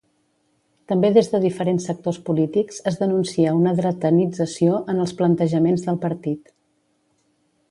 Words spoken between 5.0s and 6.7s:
els plantejaments del partit.